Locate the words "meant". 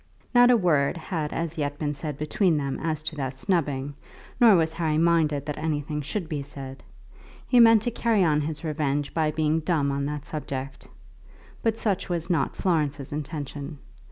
7.59-7.83